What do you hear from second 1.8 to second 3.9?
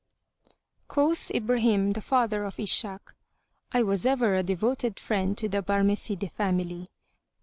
the father of Ishak,[FN#172] I